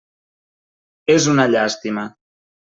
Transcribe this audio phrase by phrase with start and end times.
[1.17, 2.09] És una llàstima.